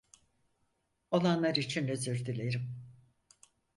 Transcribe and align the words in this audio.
Olanlar 1.11 1.55
için 1.55 1.87
özür 1.87 2.25
dilerim. 2.25 2.75